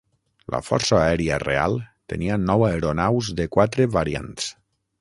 La 0.53 0.59
Força 0.67 0.95
Aèria 0.99 1.37
real 1.43 1.75
tenia 2.13 2.39
nou 2.47 2.65
aeronaus 2.71 3.31
de 3.41 3.47
quatre 3.57 3.87
variants. 3.99 4.53